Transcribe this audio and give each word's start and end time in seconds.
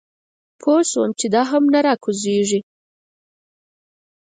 پوی 0.59 0.81
شوم 0.89 1.09
چې 1.19 1.25
دا 1.33 1.41
هم 1.51 1.63
نه 1.73 1.79
راکوزېږي. 1.85 2.59